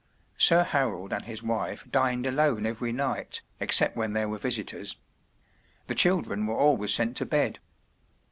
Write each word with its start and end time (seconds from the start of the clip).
Sir 0.39 0.63
Harold 0.63 1.13
and 1.13 1.25
his 1.25 1.43
wife 1.43 1.85
dined 1.91 2.25
alone 2.25 2.65
every 2.65 2.91
night, 2.91 3.43
except 3.59 3.95
when 3.95 4.13
there 4.13 4.27
were 4.27 4.39
visitors. 4.39 4.97
The 5.85 5.93
children 5.93 6.47
were 6.47 6.57
always 6.57 6.91
sent 6.91 7.15
to 7.17 7.25
bed. 7.27 7.59